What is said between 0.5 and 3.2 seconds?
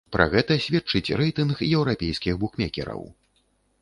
сведчыць рэйтынг еўрапейскіх букмекераў.